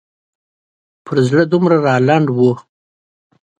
په 1.05 1.11
زړه 1.27 1.43
دومره 1.53 1.77
رالنډ 1.85 2.27
و. 2.37 2.39